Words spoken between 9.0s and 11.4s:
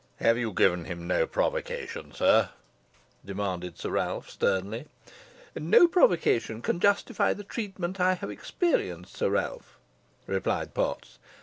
Sir Ralph," replied Potts.